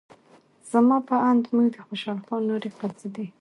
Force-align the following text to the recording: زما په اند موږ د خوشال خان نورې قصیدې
زما 0.71 0.97
په 1.09 1.15
اند 1.29 1.43
موږ 1.55 1.67
د 1.75 1.77
خوشال 1.85 2.17
خان 2.25 2.41
نورې 2.49 2.69
قصیدې 2.79 3.25